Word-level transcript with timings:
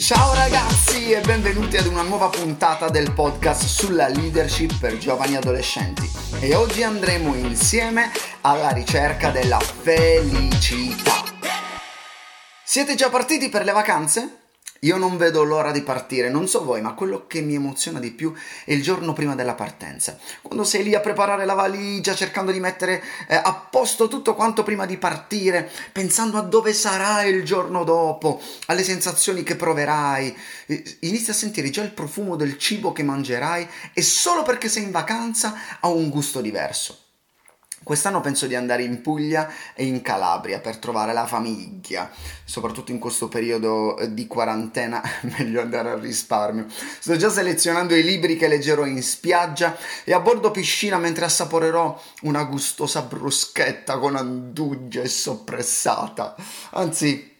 Ciao 0.00 0.32
ragazzi 0.32 1.12
e 1.12 1.20
benvenuti 1.20 1.76
ad 1.76 1.84
una 1.84 2.00
nuova 2.00 2.30
puntata 2.30 2.88
del 2.88 3.12
podcast 3.12 3.66
sulla 3.66 4.08
leadership 4.08 4.78
per 4.78 4.96
giovani 4.96 5.36
adolescenti. 5.36 6.10
E 6.40 6.54
oggi 6.54 6.82
andremo 6.82 7.34
insieme 7.34 8.10
alla 8.40 8.70
ricerca 8.70 9.28
della 9.30 9.60
felicità. 9.60 11.22
Siete 12.64 12.94
già 12.94 13.10
partiti 13.10 13.50
per 13.50 13.62
le 13.62 13.72
vacanze? 13.72 14.39
Io 14.80 14.96
non 14.96 15.18
vedo 15.18 15.42
l'ora 15.42 15.72
di 15.72 15.82
partire, 15.82 16.30
non 16.30 16.48
so 16.48 16.64
voi, 16.64 16.80
ma 16.80 16.94
quello 16.94 17.26
che 17.26 17.42
mi 17.42 17.54
emoziona 17.54 18.00
di 18.00 18.12
più 18.12 18.32
è 18.64 18.72
il 18.72 18.82
giorno 18.82 19.12
prima 19.12 19.34
della 19.34 19.52
partenza. 19.52 20.18
Quando 20.40 20.64
sei 20.64 20.84
lì 20.84 20.94
a 20.94 21.00
preparare 21.00 21.44
la 21.44 21.52
valigia, 21.52 22.14
cercando 22.14 22.50
di 22.50 22.60
mettere 22.60 23.02
eh, 23.28 23.34
a 23.34 23.52
posto 23.52 24.08
tutto 24.08 24.34
quanto 24.34 24.62
prima 24.62 24.86
di 24.86 24.96
partire, 24.96 25.70
pensando 25.92 26.38
a 26.38 26.42
dove 26.42 26.72
sarai 26.72 27.30
il 27.30 27.44
giorno 27.44 27.84
dopo, 27.84 28.40
alle 28.66 28.82
sensazioni 28.82 29.42
che 29.42 29.54
proverai, 29.54 30.34
inizi 31.00 31.28
a 31.28 31.34
sentire 31.34 31.68
già 31.68 31.82
il 31.82 31.92
profumo 31.92 32.36
del 32.36 32.56
cibo 32.56 32.92
che 32.92 33.02
mangerai 33.02 33.68
e 33.92 34.00
solo 34.00 34.42
perché 34.42 34.70
sei 34.70 34.84
in 34.84 34.92
vacanza 34.92 35.54
ha 35.80 35.88
un 35.88 36.08
gusto 36.08 36.40
diverso. 36.40 37.09
Quest'anno 37.82 38.20
penso 38.20 38.46
di 38.46 38.54
andare 38.54 38.82
in 38.82 39.00
Puglia 39.00 39.50
e 39.74 39.86
in 39.86 40.02
Calabria 40.02 40.60
per 40.60 40.76
trovare 40.76 41.14
la 41.14 41.26
famiglia, 41.26 42.10
soprattutto 42.44 42.90
in 42.90 42.98
questo 42.98 43.28
periodo 43.28 43.96
eh, 43.96 44.12
di 44.12 44.26
quarantena, 44.26 45.02
meglio 45.38 45.62
andare 45.62 45.90
al 45.90 46.00
risparmio. 46.00 46.66
Sto 46.68 47.16
già 47.16 47.30
selezionando 47.30 47.94
i 47.94 48.02
libri 48.02 48.36
che 48.36 48.48
leggerò 48.48 48.84
in 48.84 49.02
spiaggia 49.02 49.76
e 50.04 50.12
a 50.12 50.20
bordo 50.20 50.50
piscina 50.50 50.98
mentre 50.98 51.24
assaporerò 51.24 52.00
una 52.22 52.44
gustosa 52.44 53.00
bruschetta 53.00 53.98
con 53.98 54.14
andugia 54.14 55.00
e 55.00 55.08
soppressata. 55.08 56.34
Anzi, 56.72 57.39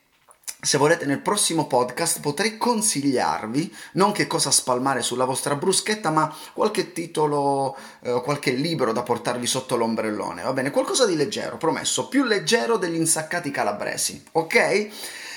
se 0.62 0.76
volete 0.76 1.06
nel 1.06 1.20
prossimo 1.20 1.66
podcast 1.66 2.20
potrei 2.20 2.58
consigliarvi 2.58 3.74
non 3.92 4.12
che 4.12 4.26
cosa 4.26 4.50
spalmare 4.50 5.00
sulla 5.00 5.24
vostra 5.24 5.54
bruschetta, 5.54 6.10
ma 6.10 6.34
qualche 6.52 6.92
titolo, 6.92 7.76
eh, 8.02 8.20
qualche 8.22 8.50
libro 8.50 8.92
da 8.92 9.02
portarvi 9.02 9.46
sotto 9.46 9.76
l'ombrellone, 9.76 10.42
va 10.42 10.52
bene? 10.52 10.70
Qualcosa 10.70 11.06
di 11.06 11.16
leggero, 11.16 11.56
promesso, 11.56 12.08
più 12.08 12.24
leggero 12.24 12.76
degli 12.76 12.96
insaccati 12.96 13.50
calabresi, 13.50 14.22
ok? 14.32 14.88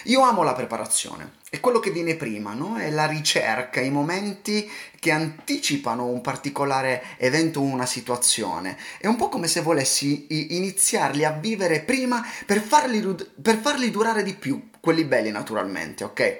Io 0.07 0.19
amo 0.19 0.43
la 0.43 0.53
preparazione, 0.53 1.35
è 1.49 1.61
quello 1.61 1.79
che 1.79 1.91
viene 1.91 2.15
prima, 2.15 2.53
no? 2.53 2.75
È 2.75 2.89
la 2.89 3.05
ricerca, 3.05 3.79
i 3.79 3.89
momenti 3.89 4.69
che 4.99 5.11
anticipano 5.11 6.05
un 6.05 6.19
particolare 6.19 7.01
evento 7.17 7.61
o 7.61 7.63
una 7.63 7.85
situazione. 7.85 8.77
È 8.97 9.07
un 9.07 9.15
po' 9.15 9.29
come 9.29 9.47
se 9.47 9.61
volessi 9.61 10.27
iniziarli 10.53 11.23
a 11.23 11.31
vivere 11.31 11.79
prima 11.79 12.21
per 12.45 12.59
farli, 12.59 13.15
per 13.41 13.59
farli 13.59 13.89
durare 13.91 14.23
di 14.23 14.33
più, 14.33 14.61
quelli 14.83 15.05
belli 15.05 15.31
naturalmente, 15.31 16.03
ok? 16.03 16.39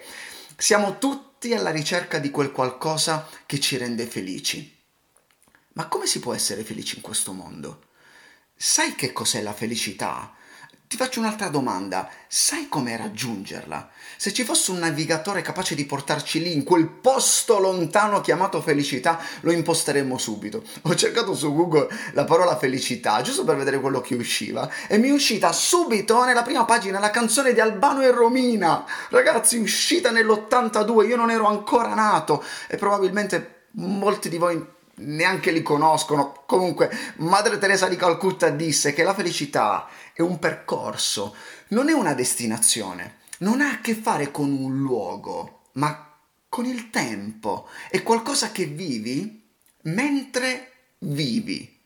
Siamo 0.58 0.98
tutti 0.98 1.54
alla 1.54 1.70
ricerca 1.70 2.20
di 2.20 2.30
quel 2.30 2.52
qualcosa 2.52 3.26
che 3.46 3.58
ci 3.58 3.78
rende 3.78 4.06
felici. 4.06 4.84
Ma 5.76 5.88
come 5.88 6.08
si 6.08 6.20
può 6.20 6.34
essere 6.34 6.66
felici 6.66 6.98
in 6.98 7.02
questo 7.02 7.32
mondo? 7.32 7.86
Sai 8.54 8.96
che 8.96 9.14
cos'è 9.14 9.42
la 9.42 9.54
felicità? 9.54 10.36
Ti 10.88 11.00
faccio 11.00 11.20
un'altra 11.20 11.48
domanda, 11.48 12.08
sai 12.28 12.68
come 12.70 12.96
raggiungerla? 12.96 13.90
Se 14.16 14.32
ci 14.32 14.44
fosse 14.44 14.70
un 14.70 14.78
navigatore 14.78 15.42
capace 15.42 15.74
di 15.74 15.86
portarci 15.86 16.40
lì, 16.40 16.54
in 16.54 16.64
quel 16.64 16.88
posto 16.88 17.58
lontano 17.58 18.22
chiamato 18.22 18.62
felicità, 18.62 19.20
lo 19.40 19.52
imposteremmo 19.52 20.20
subito. 20.20 20.64
Ho 20.84 20.94
cercato 20.94 21.34
su 21.34 21.52
Google 21.52 21.88
la 22.14 22.26
parola 22.26 22.58
felicità, 22.58 23.22
giusto 23.24 23.44
per 23.44 23.56
vedere 23.56 23.80
quello 23.80 24.02
che 24.02 24.14
usciva, 24.14 24.70
e 24.88 25.00
mi 25.00 25.10
è 25.10 25.12
uscita 25.12 25.52
subito 25.52 26.24
nella 26.26 26.44
prima 26.44 26.64
pagina 26.64 27.00
la 27.00 27.10
canzone 27.10 27.54
di 27.54 27.60
Albano 27.60 28.02
e 28.02 28.12
Romina. 28.12 28.86
Ragazzi, 29.10 29.58
uscita 29.58 30.12
nell'82, 30.12 31.08
io 31.08 31.16
non 31.16 31.32
ero 31.32 31.48
ancora 31.48 31.96
nato 31.96 32.44
e 32.68 32.78
probabilmente 32.78 33.70
molti 33.72 34.30
di 34.30 34.38
voi 34.38 34.64
neanche 34.96 35.52
li 35.52 35.62
conoscono. 35.62 36.44
Comunque, 36.46 36.90
Madre 37.18 37.58
Teresa 37.58 37.88
di 37.88 37.96
Calcutta 37.96 38.50
disse 38.50 38.94
che 38.94 39.04
la 39.04 39.14
felicità 39.14 39.88
è 40.14 40.22
un 40.22 40.40
percorso, 40.40 41.36
non 41.70 41.90
è 41.90 41.94
una 41.94 42.14
destinazione, 42.14 43.18
non 43.40 43.62
ha 43.62 43.72
a 43.72 43.82
che 43.82 43.96
fare 43.96 44.32
con 44.32 44.52
un 44.52 44.80
luogo, 44.80 45.62
ma 45.74 46.18
con 46.50 46.66
il 46.66 46.90
tempo. 46.90 47.68
È 47.90 48.04
qualcosa 48.04 48.52
che 48.52 48.66
vivi 48.66 49.44
mentre 49.84 50.72
vivi. 51.00 51.82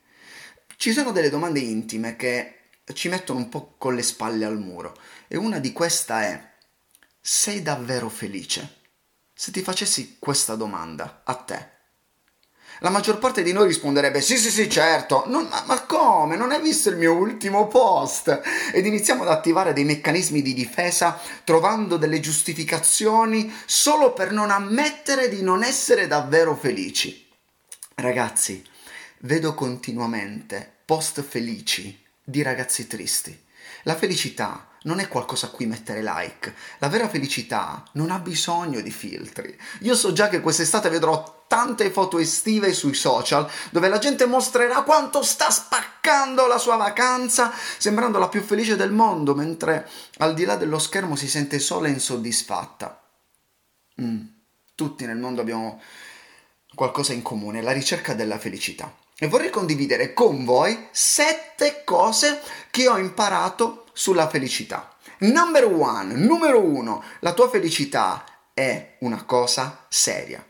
Ci 0.75 0.91
sono 0.91 1.11
delle 1.11 1.29
domande 1.29 1.59
intime 1.59 2.15
che 2.15 2.53
ci 2.93 3.09
mettono 3.09 3.39
un 3.39 3.49
po' 3.49 3.75
con 3.77 3.95
le 3.95 4.03
spalle 4.03 4.45
al 4.45 4.59
muro 4.59 4.95
e 5.27 5.37
una 5.37 5.59
di 5.59 5.73
queste 5.73 6.13
è 6.13 6.51
sei 7.19 7.61
davvero 7.61 8.09
felice? 8.09 8.75
Se 9.33 9.51
ti 9.51 9.61
facessi 9.61 10.17
questa 10.19 10.55
domanda 10.55 11.21
a 11.23 11.35
te, 11.35 11.76
la 12.79 12.89
maggior 12.89 13.17
parte 13.17 13.41
di 13.43 13.51
noi 13.51 13.67
risponderebbe 13.67 14.21
sì 14.21 14.37
sì 14.37 14.49
sì 14.51 14.69
certo, 14.69 15.23
non, 15.27 15.47
ma, 15.49 15.63
ma, 15.65 15.81
come? 15.81 16.35
Non 16.35 16.51
hai 16.51 16.61
visto 16.61 16.89
il 16.89 16.97
mio 16.97 17.13
ultimo 17.13 17.67
post? 17.67 18.41
Ed 18.71 18.85
iniziamo 18.85 19.23
ad 19.23 19.29
attivare 19.29 19.73
dei 19.73 19.83
meccanismi 19.83 20.41
di 20.41 20.53
difesa 20.53 21.19
trovando 21.43 21.97
delle 21.97 22.19
giustificazioni 22.19 23.53
solo 23.65 24.13
per 24.13 24.31
non 24.31 24.51
ammettere 24.51 25.29
di 25.29 25.41
non 25.41 25.63
essere 25.63 26.07
davvero 26.07 26.55
felici. 26.55 27.27
Ragazzi, 27.95 28.63
vedo 29.19 29.53
continuamente 29.55 30.71
post 30.85 31.21
felici 31.23 31.99
di 32.23 32.41
ragazzi 32.41 32.85
tristi. 32.87 33.45
La 33.83 33.95
felicità 33.95 34.67
non 34.87 34.99
è 34.99 35.07
qualcosa 35.09 35.47
a 35.47 35.49
cui 35.49 35.65
mettere 35.65 36.01
like. 36.01 36.55
La 36.79 36.87
vera 36.87 37.09
felicità 37.09 37.83
non 37.93 38.09
ha 38.09 38.19
bisogno 38.19 38.79
di 38.79 38.89
filtri. 38.89 39.55
Io 39.81 39.95
so 39.95 40.13
già 40.13 40.29
che 40.29 40.39
quest'estate 40.39 40.89
vedrò 40.89 41.43
tante 41.45 41.91
foto 41.91 42.17
estive 42.17 42.73
sui 42.73 42.93
social 42.93 43.49
dove 43.69 43.89
la 43.89 43.99
gente 43.99 44.25
mostrerà 44.25 44.81
quanto 44.83 45.21
sta 45.23 45.51
spaccando 45.51 46.47
la 46.47 46.57
sua 46.57 46.77
vacanza, 46.77 47.51
sembrando 47.77 48.17
la 48.17 48.29
più 48.29 48.41
felice 48.41 48.77
del 48.77 48.91
mondo, 48.91 49.35
mentre 49.35 49.89
al 50.19 50.33
di 50.33 50.45
là 50.45 50.55
dello 50.55 50.79
schermo 50.79 51.17
si 51.17 51.27
sente 51.27 51.59
sola 51.59 51.87
e 51.87 51.91
insoddisfatta. 51.91 53.03
Mm. 54.01 54.21
Tutti 54.73 55.05
nel 55.05 55.17
mondo 55.17 55.41
abbiamo 55.41 55.81
qualcosa 56.73 57.11
in 57.11 57.21
comune, 57.21 57.61
la 57.61 57.71
ricerca 57.71 58.13
della 58.13 58.39
felicità. 58.39 58.95
E 59.19 59.27
vorrei 59.27 59.49
condividere 59.49 60.13
con 60.13 60.45
voi 60.45 60.87
sette 60.91 61.81
cose 61.83 62.39
che 62.69 62.87
ho 62.87 62.97
imparato 62.97 63.86
sulla 63.97 64.29
felicità. 64.29 64.93
Number 65.21 65.65
one, 65.65 66.13
numero 66.13 66.61
uno, 66.61 67.03
la 67.21 67.33
tua 67.33 67.49
felicità 67.49 68.23
è 68.53 68.97
una 68.99 69.23
cosa 69.23 69.85
seria. 69.89 70.45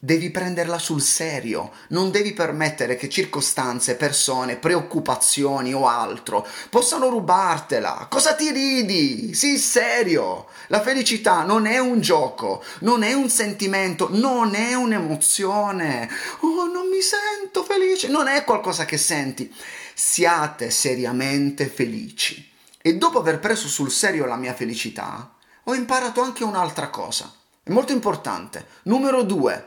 Devi 0.00 0.30
prenderla 0.30 0.78
sul 0.78 1.02
serio, 1.02 1.72
non 1.88 2.10
devi 2.10 2.32
permettere 2.32 2.96
che 2.96 3.08
circostanze, 3.08 3.96
persone, 3.96 4.56
preoccupazioni 4.56 5.74
o 5.74 5.88
altro 5.88 6.46
possano 6.70 7.08
rubartela. 7.08 8.06
Cosa 8.08 8.34
ti 8.34 8.50
ridi? 8.50 9.34
Sii 9.34 9.58
serio! 9.58 10.46
La 10.68 10.80
felicità 10.80 11.42
non 11.42 11.66
è 11.66 11.78
un 11.78 12.00
gioco, 12.00 12.62
non 12.80 13.02
è 13.02 13.12
un 13.12 13.28
sentimento, 13.28 14.08
non 14.12 14.54
è 14.54 14.72
un'emozione. 14.72 16.08
Oh, 16.40 16.66
non 16.66 16.88
mi 16.88 17.02
sento 17.02 17.64
felice, 17.64 18.06
non 18.08 18.28
è 18.28 18.44
qualcosa 18.44 18.84
che 18.84 18.96
senti. 18.96 19.52
Siate 20.00 20.70
seriamente 20.70 21.66
felici. 21.66 22.48
E 22.80 22.96
dopo 22.96 23.18
aver 23.18 23.40
preso 23.40 23.66
sul 23.66 23.90
serio 23.90 24.26
la 24.26 24.36
mia 24.36 24.54
felicità, 24.54 25.34
ho 25.64 25.74
imparato 25.74 26.20
anche 26.20 26.44
un'altra 26.44 26.88
cosa. 26.88 27.34
È 27.64 27.70
molto 27.70 27.90
importante. 27.90 28.64
Numero 28.84 29.24
due 29.24 29.66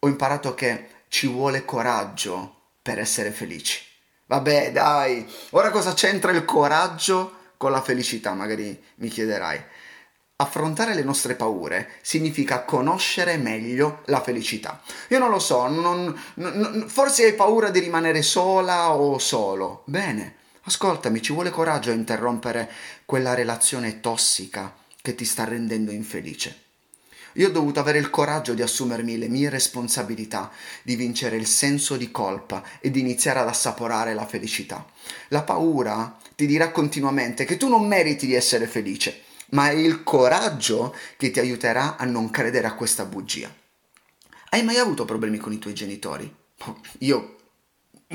ho 0.00 0.08
imparato 0.08 0.54
che 0.56 0.88
ci 1.06 1.28
vuole 1.28 1.64
coraggio 1.64 2.62
per 2.82 2.98
essere 2.98 3.30
felici. 3.30 3.80
Vabbè, 4.26 4.72
dai, 4.72 5.24
ora 5.50 5.70
cosa 5.70 5.94
c'entra 5.94 6.32
il 6.32 6.44
coraggio 6.44 7.52
con 7.56 7.70
la 7.70 7.80
felicità? 7.80 8.32
Magari 8.32 8.82
mi 8.96 9.08
chiederai. 9.08 9.62
Affrontare 10.36 10.96
le 10.96 11.04
nostre 11.04 11.36
paure 11.36 11.90
significa 12.02 12.64
conoscere 12.64 13.36
meglio 13.36 14.02
la 14.06 14.20
felicità. 14.20 14.82
Io 15.10 15.20
non 15.20 15.30
lo 15.30 15.38
so, 15.38 15.68
non, 15.68 16.12
non, 16.34 16.86
forse 16.88 17.24
hai 17.24 17.34
paura 17.34 17.70
di 17.70 17.78
rimanere 17.78 18.20
sola 18.20 18.96
o 18.96 19.16
solo. 19.18 19.84
Bene, 19.86 20.34
ascoltami, 20.62 21.22
ci 21.22 21.32
vuole 21.32 21.50
coraggio 21.50 21.90
a 21.90 21.94
interrompere 21.94 22.68
quella 23.04 23.34
relazione 23.34 24.00
tossica 24.00 24.74
che 25.00 25.14
ti 25.14 25.24
sta 25.24 25.44
rendendo 25.44 25.92
infelice. 25.92 26.62
Io 27.34 27.46
ho 27.46 27.52
dovuto 27.52 27.78
avere 27.78 27.98
il 27.98 28.10
coraggio 28.10 28.54
di 28.54 28.62
assumermi 28.62 29.16
le 29.16 29.28
mie 29.28 29.50
responsabilità, 29.50 30.50
di 30.82 30.96
vincere 30.96 31.36
il 31.36 31.46
senso 31.46 31.96
di 31.96 32.10
colpa 32.10 32.64
e 32.80 32.90
di 32.90 32.98
iniziare 32.98 33.38
ad 33.38 33.46
assaporare 33.46 34.14
la 34.14 34.26
felicità. 34.26 34.84
La 35.28 35.42
paura 35.42 36.18
ti 36.34 36.46
dirà 36.46 36.72
continuamente 36.72 37.44
che 37.44 37.56
tu 37.56 37.68
non 37.68 37.86
meriti 37.86 38.26
di 38.26 38.34
essere 38.34 38.66
felice, 38.66 39.22
ma 39.50 39.68
è 39.68 39.72
il 39.72 40.02
coraggio 40.02 40.94
che 41.16 41.30
ti 41.30 41.40
aiuterà 41.40 41.96
a 41.96 42.04
non 42.04 42.30
credere 42.30 42.66
a 42.66 42.74
questa 42.74 43.04
bugia. 43.04 43.52
Hai 44.50 44.62
mai 44.62 44.76
avuto 44.76 45.04
problemi 45.04 45.38
con 45.38 45.52
i 45.52 45.58
tuoi 45.58 45.74
genitori? 45.74 46.32
Io 46.98 47.33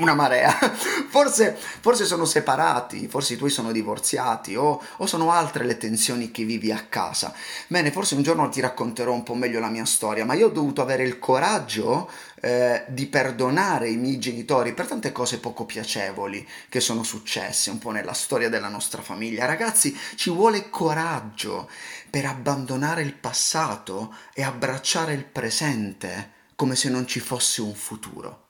una 0.00 0.14
marea. 0.14 0.50
Forse, 1.10 1.56
forse, 1.80 2.04
sono 2.04 2.24
separati, 2.24 3.08
forse 3.08 3.34
i 3.34 3.36
tuoi 3.36 3.50
sono 3.50 3.72
divorziati 3.72 4.54
o, 4.54 4.80
o, 4.98 5.06
sono 5.06 5.32
altre 5.32 5.64
le 5.64 5.76
tensioni 5.76 6.30
che 6.30 6.44
vivi 6.44 6.70
a 6.70 6.86
casa. 6.88 7.34
Bene, 7.66 7.90
forse 7.90 8.14
un 8.14 8.22
giorno 8.22 8.48
ti 8.48 8.60
racconterò 8.60 9.12
un 9.12 9.24
po' 9.24 9.34
meglio 9.34 9.58
la 9.58 9.70
mia 9.70 9.84
storia, 9.84 10.24
ma 10.24 10.34
io 10.34 10.46
ho 10.46 10.50
dovuto 10.50 10.82
avere 10.82 11.02
il 11.02 11.18
coraggio 11.18 12.08
eh, 12.40 12.84
di 12.88 13.06
perdonare 13.06 13.88
i 13.88 13.96
miei 13.96 14.20
genitori 14.20 14.72
per 14.72 14.86
tante 14.86 15.10
cose 15.10 15.40
poco 15.40 15.64
piacevoli 15.64 16.46
che 16.68 16.78
sono 16.78 17.02
successe 17.02 17.70
un 17.70 17.78
po' 17.78 17.90
nella 17.90 18.14
storia 18.14 18.48
della 18.48 18.68
nostra 18.68 19.02
famiglia. 19.02 19.46
Ragazzi, 19.46 19.96
ci 20.14 20.30
vuole 20.30 20.70
coraggio 20.70 21.68
per 22.08 22.24
abbandonare 22.24 23.02
il 23.02 23.14
passato 23.14 24.14
e 24.32 24.44
abbracciare 24.44 25.12
il 25.12 25.24
presente 25.24 26.38
come 26.54 26.76
se 26.76 26.88
non 26.88 27.06
ci 27.06 27.18
fosse 27.18 27.62
un 27.62 27.74
futuro 27.74 28.48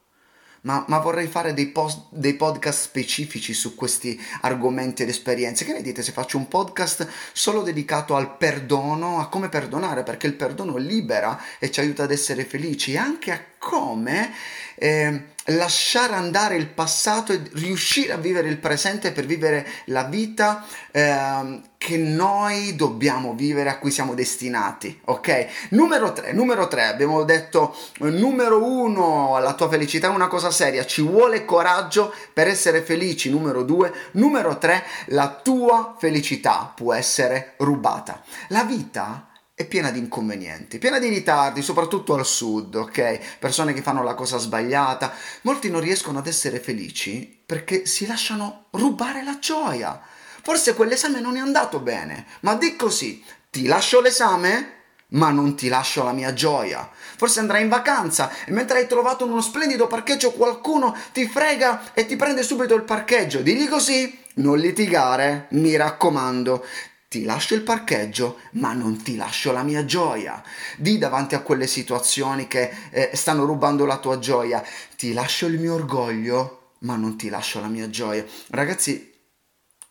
ma, 0.61 0.85
ma 0.87 0.99
vorrei 0.99 1.27
fare 1.27 1.53
dei, 1.53 1.67
post, 1.67 2.07
dei, 2.09 2.35
podcast 2.35 2.81
specifici 2.81 3.53
su 3.53 3.75
questi 3.75 4.19
argomenti 4.41 5.03
ed 5.03 5.09
esperienze. 5.09 5.65
Che 5.65 5.73
ne 5.73 5.81
dite 5.81 6.03
se 6.03 6.11
faccio 6.11 6.37
un 6.37 6.47
podcast 6.47 7.07
solo 7.33 7.61
dedicato 7.61 8.15
al 8.15 8.37
perdono, 8.37 9.19
a 9.19 9.27
come 9.27 9.49
perdonare, 9.49 10.03
perché 10.03 10.27
il 10.27 10.35
perdono 10.35 10.77
libera 10.77 11.39
e 11.59 11.71
ci 11.71 11.79
aiuta 11.79 12.03
ad 12.03 12.11
essere 12.11 12.45
felici 12.45 12.93
e 12.93 12.97
anche 12.97 13.31
a 13.31 13.50
come 13.61 14.33
eh, 14.73 15.25
lasciare 15.45 16.15
andare 16.15 16.55
il 16.55 16.65
passato 16.65 17.31
e 17.31 17.41
riuscire 17.53 18.11
a 18.11 18.17
vivere 18.17 18.49
il 18.49 18.57
presente 18.57 19.11
per 19.11 19.27
vivere 19.27 19.67
la 19.85 20.03
vita 20.03 20.65
eh, 20.89 21.61
che 21.77 21.97
noi 21.97 22.75
dobbiamo 22.75 23.35
vivere, 23.35 23.69
a 23.69 23.77
cui 23.77 23.91
siamo 23.91 24.15
destinati, 24.15 24.99
ok? 25.05 25.47
Numero 25.69 26.11
3, 26.11 26.31
numero 26.33 26.67
3, 26.67 26.85
abbiamo 26.85 27.23
detto 27.23 27.75
numero 27.99 28.63
1, 28.63 29.37
la 29.39 29.53
tua 29.53 29.69
felicità 29.69 30.07
è 30.07 30.11
una 30.11 30.27
cosa 30.27 30.49
seria, 30.49 30.83
ci 30.85 31.03
vuole 31.03 31.45
coraggio 31.45 32.11
per 32.33 32.47
essere 32.47 32.81
felici, 32.81 33.29
numero 33.29 33.61
2, 33.61 33.93
numero 34.13 34.57
3, 34.57 34.83
la 35.07 35.39
tua 35.41 35.95
felicità 35.99 36.71
può 36.75 36.93
essere 36.93 37.53
rubata. 37.57 38.23
La 38.47 38.63
vita 38.63 39.30
è 39.61 39.65
piena 39.65 39.91
di 39.91 39.99
inconvenienti, 39.99 40.77
piena 40.77 40.99
di 40.99 41.07
ritardi, 41.07 41.61
soprattutto 41.61 42.13
al 42.13 42.25
sud, 42.25 42.75
ok? 42.75 43.37
Persone 43.39 43.73
che 43.73 43.81
fanno 43.81 44.03
la 44.03 44.13
cosa 44.13 44.37
sbagliata. 44.37 45.13
Molti 45.41 45.69
non 45.69 45.81
riescono 45.81 46.19
ad 46.19 46.27
essere 46.27 46.59
felici 46.59 47.41
perché 47.45 47.85
si 47.85 48.05
lasciano 48.05 48.65
rubare 48.71 49.23
la 49.23 49.37
gioia. 49.39 49.99
Forse 50.43 50.73
quell'esame 50.73 51.19
non 51.19 51.37
è 51.37 51.39
andato 51.39 51.79
bene, 51.79 52.25
ma 52.41 52.55
di 52.55 52.75
così, 52.75 53.23
ti 53.49 53.65
lascio 53.67 54.01
l'esame, 54.01 54.79
ma 55.09 55.29
non 55.29 55.55
ti 55.55 55.67
lascio 55.67 56.03
la 56.03 56.13
mia 56.13 56.33
gioia. 56.33 56.89
Forse 57.17 57.39
andrai 57.39 57.61
in 57.61 57.69
vacanza 57.69 58.31
e 58.45 58.51
mentre 58.51 58.79
hai 58.79 58.87
trovato 58.87 59.25
uno 59.25 59.41
splendido 59.41 59.87
parcheggio 59.87 60.31
qualcuno 60.31 60.95
ti 61.11 61.27
frega 61.27 61.93
e 61.93 62.05
ti 62.05 62.15
prende 62.15 62.43
subito 62.43 62.73
il 62.75 62.83
parcheggio. 62.83 63.41
Digli 63.41 63.67
così, 63.67 64.19
non 64.35 64.57
litigare, 64.57 65.47
mi 65.51 65.75
raccomando 65.75 66.65
ti 67.11 67.25
lascio 67.25 67.55
il 67.55 67.61
parcheggio, 67.63 68.39
ma 68.51 68.71
non 68.71 69.03
ti 69.03 69.17
lascio 69.17 69.51
la 69.51 69.63
mia 69.63 69.83
gioia. 69.83 70.41
Di 70.77 70.97
davanti 70.97 71.35
a 71.35 71.41
quelle 71.41 71.67
situazioni 71.67 72.47
che 72.47 72.71
eh, 72.89 73.09
stanno 73.15 73.43
rubando 73.43 73.85
la 73.85 73.97
tua 73.97 74.17
gioia, 74.17 74.63
ti 74.95 75.11
lascio 75.11 75.45
il 75.47 75.59
mio 75.59 75.73
orgoglio, 75.73 76.75
ma 76.79 76.95
non 76.95 77.17
ti 77.17 77.27
lascio 77.27 77.59
la 77.59 77.67
mia 77.67 77.89
gioia. 77.89 78.23
Ragazzi, 78.51 79.13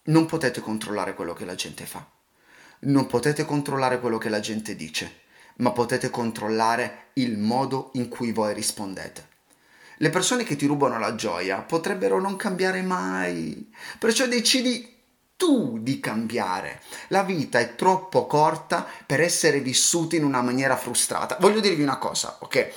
non 0.05 0.25
potete 0.25 0.63
controllare 0.63 1.13
quello 1.13 1.35
che 1.35 1.45
la 1.45 1.55
gente 1.55 1.85
fa. 1.85 2.09
Non 2.85 3.07
potete 3.07 3.45
controllare 3.45 4.01
quello 4.01 4.17
che 4.17 4.31
la 4.31 4.41
gente 4.41 4.75
dice, 4.75 5.21
ma 5.57 5.73
potete 5.73 6.09
controllare 6.09 7.09
il 7.15 7.37
modo 7.37 7.91
in 7.97 8.09
cui 8.09 8.33
voi 8.33 8.55
rispondete. 8.55 9.29
Le 9.99 10.09
persone 10.09 10.43
che 10.43 10.57
ti 10.57 10.65
rubano 10.65 10.99
la 10.99 11.15
gioia 11.15 11.59
potrebbero 11.61 12.19
non 12.19 12.37
cambiare 12.37 12.81
mai, 12.81 13.71
perciò 13.99 14.27
decidi 14.27 15.00
tu 15.51 15.81
di 15.81 15.99
cambiare. 15.99 16.81
La 17.09 17.25
vita 17.25 17.59
è 17.59 17.75
troppo 17.75 18.27
corta 18.27 18.87
per 19.05 19.21
essere 19.21 19.59
vissuta 19.59 20.15
in 20.15 20.23
una 20.23 20.43
maniera 20.43 20.77
frustrata. 20.77 21.39
Voglio 21.41 21.59
dirvi 21.59 21.83
una 21.83 21.99
cosa, 21.99 22.37
ok? 22.39 22.73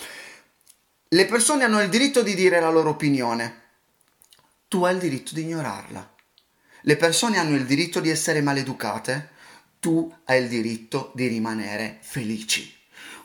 Le 1.10 1.26
persone 1.26 1.66
hanno 1.66 1.84
il 1.84 1.90
diritto 1.90 2.24
di 2.24 2.34
dire 2.34 2.60
la 2.60 2.72
loro 2.72 2.90
opinione. 2.90 3.62
Tu 4.68 4.84
hai 4.86 4.96
il 4.96 5.00
diritto 5.00 5.36
di 5.36 5.42
ignorarla. 5.42 6.16
Le 6.82 6.98
persone 6.98 7.38
hanno 7.38 7.56
il 7.56 7.68
diritto 7.68 8.00
di 8.00 8.10
essere 8.10 8.42
maleducate. 8.42 9.30
Tu 9.80 10.12
hai 10.26 10.42
il 10.42 10.50
diritto 10.50 11.12
di 11.14 11.28
rimanere 11.28 12.00
felici 12.02 12.83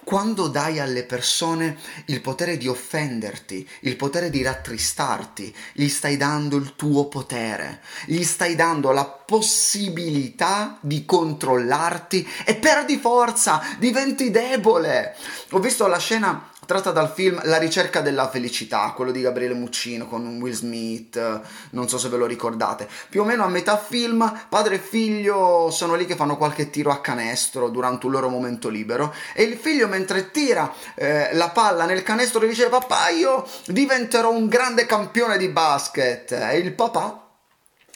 quando 0.08 0.49
dai 0.49 0.81
alle 0.81 1.05
persone 1.05 1.76
il 2.06 2.22
potere 2.22 2.56
di 2.56 2.66
offenderti, 2.66 3.69
il 3.81 3.94
potere 3.96 4.31
di 4.31 4.40
rattristarti, 4.40 5.55
gli 5.75 5.87
stai 5.88 6.16
dando 6.16 6.56
il 6.56 6.76
tuo 6.76 7.08
potere, 7.08 7.82
gli 8.06 8.22
stai 8.22 8.55
dando 8.55 8.90
la 8.90 9.05
possibilità 9.05 10.78
di 10.81 11.05
controllarti 11.05 12.26
e 12.46 12.55
perdi 12.55 12.96
forza, 12.96 13.62
diventi 13.78 14.31
debole. 14.31 15.14
Ho 15.50 15.58
visto 15.58 15.87
la 15.87 15.99
scena 15.99 16.48
tratta 16.69 16.91
dal 16.91 17.11
film 17.11 17.41
La 17.44 17.56
ricerca 17.56 18.03
della 18.03 18.29
felicità, 18.29 18.93
quello 18.94 19.11
di 19.11 19.23
Gabriele 19.23 19.55
Muccino 19.55 20.06
con 20.06 20.38
Will 20.38 20.53
Smith, 20.53 21.41
non 21.70 21.88
so 21.88 21.97
se 21.97 22.11
ve 22.11 22.19
lo 22.19 22.26
ricordate. 22.26 22.87
Più 23.09 23.23
o 23.23 23.25
meno 23.25 23.43
a 23.43 23.49
metà 23.49 23.79
film, 23.79 24.47
padre 24.50 24.75
e 24.75 24.79
figlio 24.79 25.70
sono 25.70 25.94
lì 25.94 26.05
che 26.05 26.15
fanno 26.15 26.37
qualche 26.37 26.69
tiro 26.69 26.91
a 26.91 27.00
canestro 27.00 27.70
durante 27.70 28.05
un 28.05 28.12
loro 28.12 28.29
momento 28.29 28.69
libero 28.69 29.15
e 29.32 29.44
il 29.44 29.56
figlio 29.56 29.88
mentre 29.88 30.31
tira 30.31 30.70
eh, 30.94 31.31
la 31.32 31.49
palla 31.49 31.87
nel 31.87 32.03
canestro 32.03 32.47
dice 32.47 32.69
papà 32.69 33.09
io 33.09 33.49
diventerò 33.65 34.31
un 34.31 34.47
grande 34.47 34.85
campione 34.85 35.38
di 35.38 35.49
basket 35.49 36.32
e 36.32 36.59
il 36.59 36.75
papà 36.75 37.29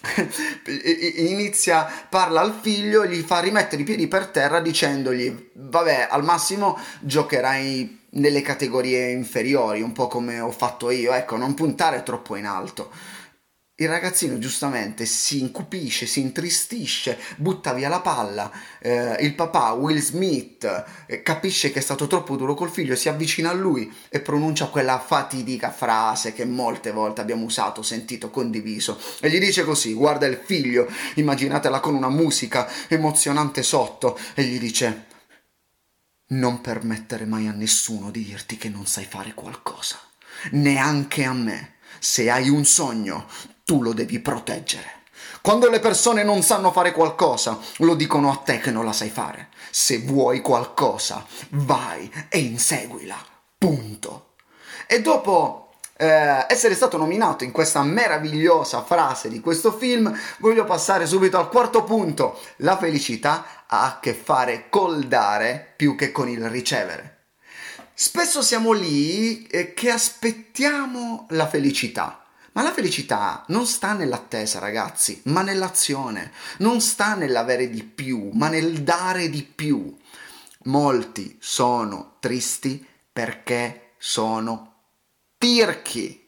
inizia, 1.17 1.87
parla 2.09 2.41
al 2.41 2.57
figlio, 2.59 3.05
gli 3.05 3.21
fa 3.21 3.41
rimettere 3.41 3.83
i 3.83 3.85
piedi 3.85 4.09
per 4.09 4.29
terra 4.29 4.61
dicendogli 4.61 5.51
vabbè 5.53 6.09
al 6.11 6.25
massimo 6.25 6.79
giocherai 7.01 8.01
nelle 8.15 8.43
categorie 8.43 9.11
inferiori, 9.11 9.81
un 9.81 9.93
po' 9.93 10.09
come 10.09 10.41
ho 10.41 10.51
fatto 10.51 10.91
io, 10.91 11.13
ecco, 11.13 11.37
non 11.37 11.55
puntare 11.55 12.03
troppo 12.03 12.37
in 12.37 12.47
alto. 12.47 12.91
Il 13.75 13.89
ragazzino 13.89 14.39
giustamente 14.39 15.07
si 15.07 15.41
incupisce, 15.41 16.07
si 16.07 16.21
intristisce, 16.21 17.19
butta 17.37 17.73
via 17.73 17.89
la 17.89 18.01
palla, 18.01 18.53
eh, 18.79 19.17
il 19.21 19.35
papà 19.35 19.73
Will 19.73 19.99
Smith 19.99 20.85
eh, 21.07 21.23
capisce 21.23 21.73
che 21.73 21.79
è 21.79 21.83
stato 21.83 22.07
troppo 22.07 22.37
duro 22.37 22.55
col 22.55 22.71
figlio, 22.71 22.95
si 22.95 23.09
avvicina 23.09 23.51
a 23.51 23.55
lui 23.55 23.93
e 24.11 24.21
pronuncia 24.21 24.67
quella 24.67 25.01
fatidica 25.01 25.73
frase 25.73 26.35
che 26.35 26.45
molte 26.45 26.93
volte 26.93 27.23
abbiamo 27.23 27.47
usato, 27.47 27.83
sentito, 27.83 28.31
condiviso 28.31 29.01
e 29.21 29.31
gli 29.31 29.41
dice 29.41 29.65
così, 29.65 29.95
guarda 29.95 30.27
il 30.27 30.41
figlio, 30.45 30.87
immaginatela 31.15 31.81
con 31.81 31.95
una 31.95 32.11
musica 32.11 32.69
emozionante 32.89 33.63
sotto 33.63 34.17
e 34.35 34.45
gli 34.45 34.61
dice 34.61 35.07
non 36.33 36.61
permettere 36.61 37.25
mai 37.25 37.47
a 37.47 37.53
nessuno 37.53 38.11
di 38.11 38.25
dirti 38.25 38.57
che 38.57 38.69
non 38.69 38.87
sai 38.87 39.05
fare 39.05 39.35
qualcosa, 39.35 39.99
neanche 40.53 41.25
a 41.25 41.33
me. 41.33 41.75
Se 41.99 42.31
hai 42.31 42.49
un 42.49 42.65
sogno, 42.65 43.27
tu 43.65 43.83
lo 43.83 43.93
devi 43.93 44.19
proteggere. 44.19 45.01
Quando 45.41 45.69
le 45.69 45.81
persone 45.81 46.23
non 46.23 46.43
sanno 46.43 46.73
fare 46.73 46.93
qualcosa, 46.93 47.59
lo 47.79 47.95
dicono 47.95 48.31
a 48.31 48.37
te 48.37 48.59
che 48.59 48.71
non 48.71 48.85
la 48.85 48.93
sai 48.93 49.11
fare. 49.11 49.49
Se 49.71 49.99
vuoi 49.99 50.41
qualcosa, 50.41 51.25
vai 51.51 52.11
e 52.29 52.39
inseguila. 52.39 53.17
Punto. 53.59 54.35
E 54.87 55.01
dopo 55.01 55.62
eh, 56.03 56.47
essere 56.49 56.75
stato 56.75 56.97
nominato 56.97 57.45
in 57.45 57.53
questa 57.53 57.85
meravigliosa 57.85 58.83
frase 58.83 59.29
di 59.29 59.39
questo 59.39 59.71
film, 59.71 60.13
voglio 60.39 60.65
passare 60.65 61.07
subito 61.07 61.39
al 61.39 61.49
quarto 61.49 61.85
punto. 61.85 62.41
La 62.57 62.77
felicità 62.77 63.65
ha 63.69 63.85
a 63.85 63.99
che 64.01 64.13
fare 64.13 64.69
col 64.69 65.05
dare 65.05 65.75
più 65.77 65.95
che 65.95 66.11
con 66.11 66.29
il 66.29 66.49
ricevere. 66.49 67.19
Spesso 67.95 68.43
siamo 68.43 68.73
lì 68.73 69.47
eh, 69.47 69.75
che 69.75 69.91
aspettiamo 69.91 71.27
la 71.31 71.47
felicità. 71.47 72.25
Ma 72.55 72.63
la 72.63 72.73
felicità 72.73 73.45
non 73.49 73.65
sta 73.65 73.93
nell'attesa, 73.93 74.59
ragazzi, 74.59 75.21
ma 75.27 75.43
nell'azione. 75.43 76.33
Non 76.59 76.81
sta 76.81 77.15
nell'avere 77.15 77.71
di 77.71 77.85
più, 77.85 78.31
ma 78.33 78.49
nel 78.49 78.83
dare 78.83 79.31
di 79.31 79.45
più. 79.45 79.97
Molti 80.65 81.37
sono 81.41 82.17
tristi 82.19 82.85
perché 83.13 83.93
sono 83.99 84.72
tirchi. 85.43 86.21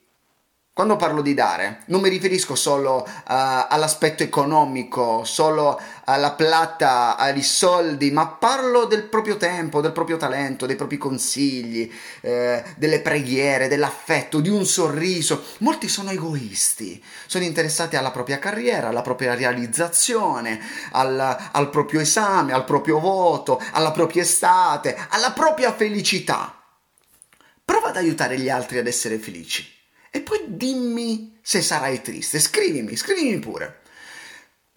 Quando 0.72 0.96
parlo 0.96 1.22
di 1.22 1.34
dare, 1.34 1.82
non 1.86 2.00
mi 2.00 2.08
riferisco 2.08 2.56
solo 2.56 3.06
uh, 3.06 3.12
all'aspetto 3.24 4.24
economico, 4.24 5.22
solo 5.22 5.80
alla 6.06 6.32
plata, 6.32 7.16
ai 7.16 7.40
soldi, 7.44 8.10
ma 8.10 8.26
parlo 8.26 8.86
del 8.86 9.04
proprio 9.04 9.36
tempo, 9.36 9.80
del 9.80 9.92
proprio 9.92 10.16
talento, 10.16 10.66
dei 10.66 10.74
propri 10.74 10.98
consigli, 10.98 11.88
eh, 12.22 12.64
delle 12.74 12.98
preghiere, 13.02 13.68
dell'affetto, 13.68 14.40
di 14.40 14.48
un 14.48 14.66
sorriso. 14.66 15.44
Molti 15.58 15.86
sono 15.86 16.10
egoisti, 16.10 17.00
sono 17.26 17.44
interessati 17.44 17.94
alla 17.94 18.10
propria 18.10 18.40
carriera, 18.40 18.88
alla 18.88 19.02
propria 19.02 19.36
realizzazione, 19.36 20.60
al, 20.90 21.50
al 21.52 21.70
proprio 21.70 22.00
esame, 22.00 22.52
al 22.52 22.64
proprio 22.64 22.98
voto, 22.98 23.62
alla 23.70 23.92
propria 23.92 24.22
estate, 24.22 25.06
alla 25.10 25.30
propria 25.30 25.72
felicità. 25.72 26.53
Ad 27.94 28.00
aiutare 28.00 28.36
gli 28.40 28.48
altri 28.48 28.78
ad 28.78 28.88
essere 28.88 29.18
felici 29.18 29.64
E 30.10 30.20
poi 30.20 30.40
dimmi 30.48 31.38
se 31.40 31.62
sarai 31.62 32.02
triste. 32.02 32.40
Scrivimi, 32.40 32.96
scrivimi 32.96 33.38
pure. 33.38 33.82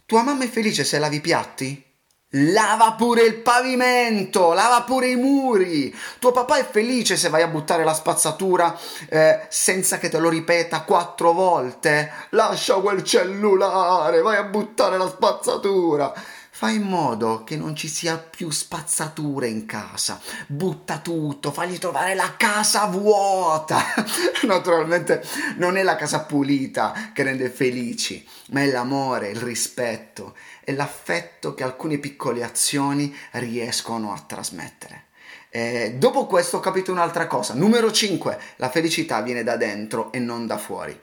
Tua 0.06 0.22
mamma 0.22 0.44
è 0.44 0.48
felice 0.48 0.84
se 0.84 1.00
lavi 1.00 1.16
i 1.16 1.22
piatti? 1.22 1.84
Lava 2.32 2.92
pure 2.92 3.24
il 3.24 3.38
pavimento, 3.42 4.54
lava 4.54 4.84
pure 4.84 5.08
i 5.08 5.16
muri. 5.16 5.96
Tuo 6.20 6.32
papà 6.32 6.58
è 6.58 6.70
felice 6.70 7.18
se 7.18 7.30
vai 7.30 7.42
a 7.42 7.48
buttare 7.48 7.84
la 7.84 7.96
spazzatura 7.96 8.78
eh, 9.10 9.48
senza 9.50 9.98
che 9.98 10.10
te 10.10 10.20
lo 10.20 10.30
ripeta 10.30 10.84
quattro 10.84 11.32
volte. 11.32 12.12
Lascia 12.32 12.76
quel 12.76 13.02
cellulare, 13.02 14.22
vai 14.22 14.38
a 14.38 14.44
buttare 14.44 14.98
la 14.98 15.08
spazzatura. 15.08 16.14
Fai 16.58 16.78
in 16.78 16.88
modo 16.88 17.44
che 17.44 17.56
non 17.56 17.76
ci 17.76 17.88
sia 17.88 18.18
più 18.18 18.50
spazzature 18.50 19.48
in 19.48 19.68
casa. 19.68 20.20
Butta 20.48 20.98
tutto, 20.98 21.52
fagli 21.52 21.78
trovare 21.78 22.16
la 22.16 22.34
casa 22.36 22.88
vuota. 22.88 23.80
Naturalmente 24.42 25.24
non 25.58 25.78
è 25.78 25.84
la 25.84 25.96
casa 25.96 26.22
pulita 26.22 27.12
che 27.14 27.22
rende 27.22 27.52
felici, 27.52 28.28
ma 28.48 28.62
è 28.62 28.72
l'amore, 28.72 29.30
il 29.30 29.40
rispetto 29.40 30.36
e 30.64 30.74
l'affetto 30.74 31.54
che 31.54 31.64
alcune 31.64 32.00
piccole 32.00 32.44
azioni 32.44 33.16
riescono 33.34 34.12
a 34.12 34.24
trasmettere. 34.26 35.04
Eh, 35.52 35.94
dopo 36.00 36.26
questo 36.26 36.58
ho 36.58 36.60
capito 36.60 36.92
un'altra 36.92 37.28
cosa. 37.28 37.54
Numero 37.54 37.92
5. 37.92 38.40
La 38.56 38.72
felicità 38.72 39.22
viene 39.22 39.44
da 39.44 39.58
dentro 39.58 40.12
e 40.12 40.18
non 40.18 40.48
da 40.48 40.58
fuori. 40.58 41.00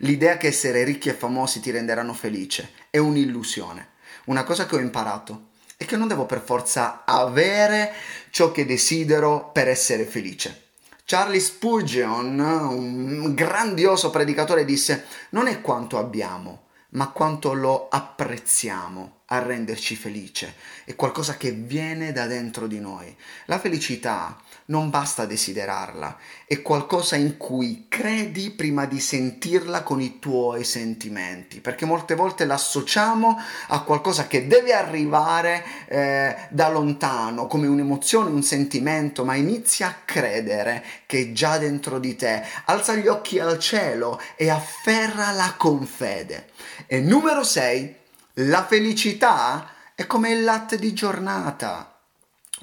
L'idea 0.00 0.36
che 0.36 0.48
essere 0.48 0.84
ricchi 0.84 1.08
e 1.08 1.14
famosi 1.14 1.60
ti 1.60 1.70
renderanno 1.70 2.12
felice 2.12 2.72
è 2.90 2.98
un'illusione 2.98 3.96
una 4.26 4.44
cosa 4.44 4.66
che 4.66 4.76
ho 4.76 4.80
imparato 4.80 5.48
è 5.76 5.84
che 5.84 5.96
non 5.96 6.08
devo 6.08 6.26
per 6.26 6.40
forza 6.40 7.04
avere 7.04 7.92
ciò 8.30 8.50
che 8.50 8.66
desidero 8.66 9.50
per 9.52 9.68
essere 9.68 10.04
felice. 10.04 10.70
Charlie 11.04 11.40
Spurgeon, 11.40 12.38
un 12.38 13.34
grandioso 13.34 14.10
predicatore, 14.10 14.64
disse: 14.64 15.06
Non 15.30 15.46
è 15.46 15.60
quanto 15.60 15.98
abbiamo, 15.98 16.66
ma 16.90 17.08
quanto 17.08 17.52
lo 17.52 17.88
apprezziamo 17.88 19.17
a 19.30 19.40
renderci 19.40 19.94
felice. 19.94 20.54
È 20.84 20.94
qualcosa 20.94 21.36
che 21.36 21.50
viene 21.50 22.12
da 22.12 22.26
dentro 22.26 22.66
di 22.66 22.80
noi. 22.80 23.14
La 23.46 23.58
felicità 23.58 24.36
non 24.66 24.90
basta 24.90 25.26
desiderarla, 25.26 26.16
è 26.46 26.62
qualcosa 26.62 27.16
in 27.16 27.36
cui 27.36 27.86
credi 27.88 28.50
prima 28.50 28.86
di 28.86 29.00
sentirla 29.00 29.82
con 29.82 30.00
i 30.00 30.18
tuoi 30.18 30.64
sentimenti, 30.64 31.60
perché 31.60 31.84
molte 31.84 32.14
volte 32.14 32.44
l'associamo 32.44 33.38
a 33.68 33.82
qualcosa 33.82 34.26
che 34.26 34.46
deve 34.46 34.72
arrivare 34.72 35.64
eh, 35.88 36.36
da 36.50 36.68
lontano, 36.68 37.46
come 37.46 37.66
un'emozione, 37.66 38.30
un 38.30 38.42
sentimento, 38.42 39.24
ma 39.24 39.34
inizi 39.34 39.82
a 39.82 39.94
credere 40.04 40.84
che 41.06 41.20
è 41.20 41.32
già 41.32 41.58
dentro 41.58 41.98
di 41.98 42.16
te. 42.16 42.42
Alza 42.66 42.94
gli 42.94 43.06
occhi 43.06 43.38
al 43.38 43.58
cielo 43.58 44.20
e 44.36 44.50
afferrala 44.50 45.54
con 45.56 45.84
fede. 45.86 46.48
E 46.86 47.00
numero 47.00 47.42
6, 47.42 47.97
la 48.40 48.64
felicità 48.64 49.70
è 49.94 50.06
come 50.06 50.30
il 50.30 50.44
latte 50.44 50.78
di 50.78 50.92
giornata 50.92 51.92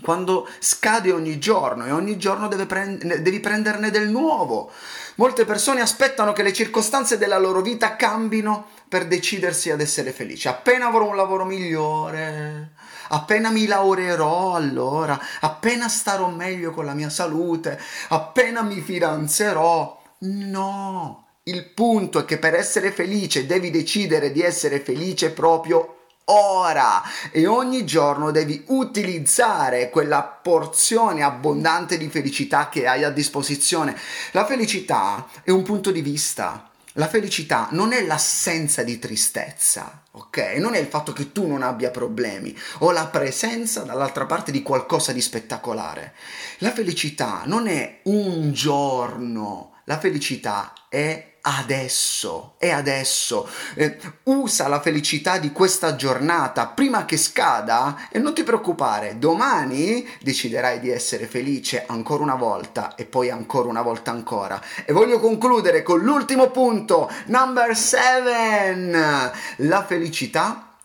quando 0.02 0.48
scade 0.60 1.12
ogni 1.12 1.40
giorno 1.40 1.86
e 1.86 1.92
ogni 1.92 2.18
giorno 2.18 2.48
prend- 2.48 3.18
devi 3.18 3.40
prenderne 3.40 3.90
del 3.90 4.10
nuovo. 4.10 4.72
Molte 5.16 5.46
persone 5.46 5.82
aspettano 5.82 6.34
che 6.34 6.44
le 6.44 6.52
circostanze 6.52 7.18
della 7.18 7.38
loro 7.38 7.62
vita 7.62 7.96
cambino 7.96 8.68
per 8.90 9.08
decidersi 9.08 9.72
ad 9.72 9.80
essere 9.80 10.12
felici. 10.12 10.48
Appena 10.48 10.88
avrò 10.88 11.08
un 11.08 11.16
lavoro 11.16 11.46
migliore, 11.46 12.74
appena 13.10 13.50
mi 13.50 13.66
laureerò 13.66 14.56
allora, 14.56 15.20
appena 15.40 15.88
starò 15.88 16.28
meglio 16.28 16.72
con 16.72 16.86
la 16.86 16.94
mia 16.94 17.10
salute, 17.10 17.80
appena 18.10 18.62
mi 18.62 18.82
fidanzerò. 18.82 20.04
No, 20.20 21.25
il 21.48 21.64
punto 21.64 22.20
è 22.20 22.26
che 22.26 22.40
per 22.40 22.56
essere 22.56 22.92
felice 22.92 23.46
devi 23.46 23.70
decidere 23.70 24.32
di 24.32 24.42
essere 24.42 24.80
felice 24.80 25.30
proprio 25.30 26.06
ora 26.26 27.04
e 27.30 27.46
ogni 27.46 27.86
giorno 27.86 28.32
devi 28.32 28.64
utilizzare 28.70 29.92
quella 29.92 30.24
porzione 30.24 31.22
abbondante 31.22 32.00
di 32.00 32.10
felicità 32.10 32.68
che 32.68 32.88
hai 32.88 33.04
a 33.04 33.12
disposizione. 33.12 33.96
La 34.32 34.44
felicità 34.46 35.28
è 35.44 35.52
un 35.52 35.62
punto 35.62 35.92
di 35.92 36.02
vista. 36.02 36.72
La 36.94 37.08
felicità 37.08 37.68
non 37.72 37.94
è 37.94 38.04
l'assenza 38.04 38.82
di 38.82 38.98
tristezza, 38.98 40.02
ok? 40.12 40.56
Non 40.58 40.74
è 40.74 40.80
il 40.80 40.88
fatto 40.88 41.14
che 41.14 41.32
tu 41.32 41.46
non 41.46 41.62
abbia 41.62 41.92
problemi 41.92 42.58
o 42.80 42.90
la 42.90 43.06
presenza 43.06 43.82
dall'altra 43.82 44.26
parte 44.26 44.52
di 44.52 44.64
qualcosa 44.64 45.12
di 45.12 45.22
spettacolare. 45.22 46.16
La 46.60 46.72
felicità 46.72 47.44
non 47.46 47.68
è 47.68 48.00
un 48.06 48.52
giorno, 48.52 49.74
la 49.84 50.00
felicità 50.00 50.74
è 50.90 51.34
adesso, 51.46 52.56
è 52.58 52.70
adesso. 52.70 53.48
Eh, 53.76 53.98
usa 54.24 54.68
la 54.68 54.82
felicità 54.82 55.38
di 55.38 55.52
questa 55.52 55.96
giornata 55.96 56.68
prima 56.68 57.06
che 57.06 57.18
scada 57.18 58.08
e 58.10 58.20
non 58.20 58.34
ti 58.34 58.44
preoccupare, 58.44 59.20
domani 59.20 60.08
deciderai 60.22 60.80
di 60.80 60.90
essere 60.90 61.28
felice 61.28 61.86
ancora 61.86 62.24
una 62.24 62.36
volta 62.36 62.96
e 62.96 63.06
poi 63.06 63.30
ancora 63.30 63.70
una 63.70 63.84
volta 63.84 64.12
ancora. 64.12 64.62
E 64.86 64.94
voglio 64.94 65.20
concludere 65.20 65.84
con 65.84 66.00
l'ultimo 66.00 66.50
punto, 66.50 67.12
number 67.28 67.76
7. 67.76 69.32
La 69.58 69.86
felicità 69.86 70.78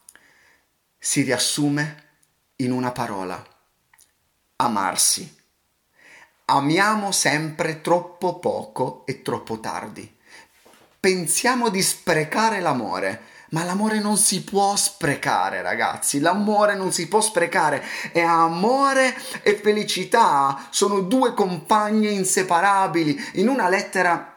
si 0.99 1.23
riassume 1.23 2.09
in 2.57 2.73
una 2.73 2.93
parola, 2.93 3.43
amarsi. 4.57 5.39
Amiamo 6.47 7.13
sempre 7.13 7.81
troppo 7.81 8.39
poco 8.41 9.07
e 9.07 9.23
troppo 9.23 9.61
tardi 9.61 10.19
pensiamo 11.01 11.71
di 11.71 11.83
sprecare 11.83 12.61
l'amore. 12.61 13.23
Ma 13.53 13.65
l'amore 13.65 13.99
non 13.99 14.17
si 14.17 14.45
può 14.45 14.77
sprecare, 14.77 15.61
ragazzi. 15.61 16.21
L'amore 16.21 16.77
non 16.77 16.93
si 16.93 17.09
può 17.09 17.21
sprecare. 17.21 17.83
E 18.13 18.21
amore 18.21 19.17
e 19.43 19.57
felicità 19.57 20.69
sono 20.71 21.01
due 21.01 21.35
compagne 21.35 22.11
inseparabili. 22.11 23.19
In 23.35 23.49
una 23.49 23.69
lettera 23.69 24.37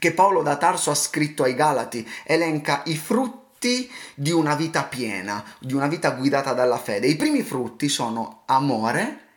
che 0.00 0.12
Paolo 0.12 0.42
da 0.42 0.56
Tarso 0.56 0.90
ha 0.90 0.96
scritto 0.96 1.44
ai 1.44 1.54
Galati, 1.54 2.08
elenca 2.24 2.82
i 2.86 2.96
frutti 2.96 3.88
di 4.16 4.32
una 4.32 4.56
vita 4.56 4.82
piena, 4.82 5.44
di 5.60 5.74
una 5.74 5.86
vita 5.86 6.10
guidata 6.10 6.52
dalla 6.52 6.78
fede. 6.78 7.06
I 7.06 7.14
primi 7.14 7.42
frutti 7.42 7.88
sono 7.88 8.42
amore 8.46 9.28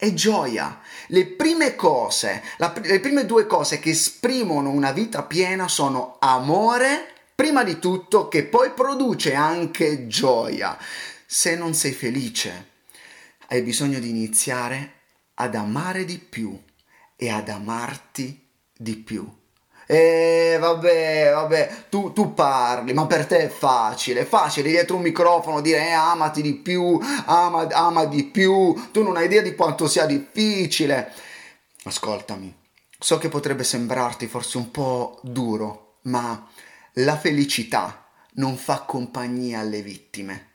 è 0.00 0.14
gioia. 0.14 0.80
Le 1.08 1.26
prime 1.26 1.76
cose, 1.76 2.42
la, 2.56 2.72
le 2.82 3.00
prime 3.00 3.26
due 3.26 3.46
cose 3.46 3.78
che 3.78 3.90
esprimono 3.90 4.70
una 4.70 4.92
vita 4.92 5.24
piena 5.24 5.68
sono 5.68 6.16
amore, 6.20 7.12
prima 7.34 7.62
di 7.62 7.78
tutto, 7.78 8.26
che 8.28 8.44
poi 8.44 8.70
produce 8.70 9.34
anche 9.34 10.06
gioia. 10.06 10.78
Se 11.26 11.54
non 11.54 11.74
sei 11.74 11.92
felice, 11.92 12.68
hai 13.48 13.60
bisogno 13.60 13.98
di 13.98 14.08
iniziare 14.08 14.92
ad 15.34 15.54
amare 15.54 16.06
di 16.06 16.16
più 16.16 16.58
e 17.14 17.28
ad 17.28 17.50
amarti 17.50 18.48
di 18.74 18.96
più. 18.96 19.39
E 19.92 20.56
vabbè, 20.60 21.32
vabbè, 21.34 21.86
tu, 21.88 22.12
tu, 22.12 22.32
parli, 22.32 22.92
ma 22.92 23.08
per 23.08 23.26
te 23.26 23.38
è 23.38 23.48
facile, 23.48 24.20
è 24.20 24.24
facile 24.24 24.68
dietro 24.68 24.94
un 24.94 25.02
microfono 25.02 25.60
dire 25.60 25.84
eh, 25.84 25.90
amati 25.90 26.42
di 26.42 26.54
più, 26.54 26.96
ama, 27.24 27.66
ama 27.66 28.04
di 28.04 28.22
più, 28.22 28.72
tu 28.92 29.02
non 29.02 29.16
hai 29.16 29.24
idea 29.24 29.42
di 29.42 29.56
quanto 29.56 29.88
sia 29.88 30.06
difficile. 30.06 31.12
Ascoltami, 31.82 32.56
so 32.96 33.18
che 33.18 33.28
potrebbe 33.28 33.64
sembrarti 33.64 34.28
forse 34.28 34.58
un 34.58 34.70
po' 34.70 35.18
duro, 35.24 35.96
ma 36.02 36.40
la 36.92 37.16
felicità 37.16 38.06
non 38.34 38.56
fa 38.56 38.82
compagnia 38.82 39.58
alle 39.58 39.82
vittime. 39.82 40.50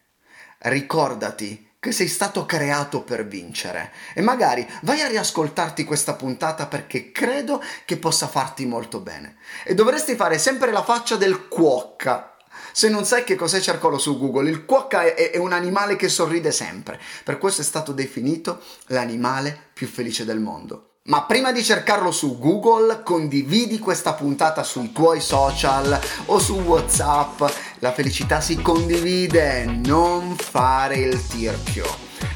Ricordati 0.59 1.71
che 1.85 1.91
sei 1.91 2.07
stato 2.07 2.47
creato 2.47 3.03
per 3.03 3.27
vincere. 3.27 3.91
E 4.15 4.21
magari 4.23 4.67
vai 4.81 5.01
a 5.01 5.07
riascoltarti 5.07 5.83
questa 5.83 6.15
puntata 6.15 6.65
perché 6.65 7.11
credo 7.11 7.61
che 7.85 7.97
possa 7.97 8.27
farti 8.27 8.65
molto 8.65 9.01
bene. 9.01 9.35
E 9.63 9.75
dovresti 9.75 10.15
fare 10.15 10.39
sempre 10.39 10.71
la 10.71 10.83
faccia 10.83 11.15
del 11.15 11.47
cuocca. 11.47 12.37
Se 12.71 12.89
non 12.89 13.05
sai 13.05 13.23
che 13.23 13.35
cos'è, 13.35 13.59
cercalo 13.59 13.99
su 13.99 14.17
Google. 14.17 14.49
Il 14.49 14.65
cuocca 14.65 15.03
è, 15.03 15.29
è 15.29 15.37
un 15.37 15.53
animale 15.53 15.95
che 15.95 16.09
sorride 16.09 16.51
sempre. 16.51 16.99
Per 17.23 17.37
questo 17.37 17.61
è 17.61 17.63
stato 17.63 17.91
definito 17.91 18.63
l'animale 18.87 19.55
più 19.71 19.85
felice 19.85 20.25
del 20.25 20.39
mondo. 20.39 20.94
Ma 21.07 21.21
prima 21.21 21.51
di 21.51 21.63
cercarlo 21.63 22.11
su 22.11 22.39
Google, 22.39 23.03
condividi 23.03 23.77
questa 23.77 24.13
puntata 24.13 24.63
sui 24.63 24.91
tuoi 24.91 25.21
social 25.21 25.99
o 26.25 26.39
su 26.39 26.55
WhatsApp. 26.55 27.43
La 27.77 27.91
felicità 27.91 28.41
si 28.41 28.59
condivide, 28.59 29.65
non 29.65 30.35
fare 30.35 30.95
il 30.95 31.23
tirchio. 31.27 31.85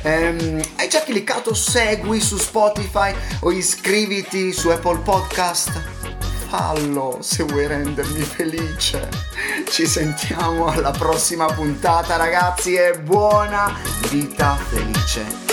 Ehm, 0.03 0.61
hai 0.75 0.87
già 0.87 1.01
cliccato 1.01 1.55
segui 1.55 2.21
su 2.21 2.37
Spotify 2.37 3.11
o 3.39 3.51
iscriviti 3.51 4.53
su 4.53 4.69
Apple 4.69 4.99
Podcast? 4.99 5.71
Fallo 6.47 7.17
se 7.21 7.41
vuoi 7.41 7.65
rendermi 7.65 8.21
felice. 8.21 9.09
Ci 9.67 9.87
sentiamo 9.87 10.67
alla 10.67 10.91
prossima 10.91 11.47
puntata 11.47 12.17
ragazzi 12.17 12.75
e 12.75 12.99
buona 12.99 13.75
vita 14.11 14.55
felice. 14.57 15.48